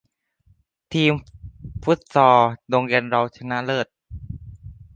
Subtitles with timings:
[0.93, 1.13] ทีม
[1.83, 3.87] ฟุตซอลโรงเรียนเราชนะเลิศ